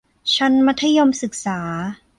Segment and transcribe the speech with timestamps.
[0.35, 1.59] ชั้นมัธยมศึกษา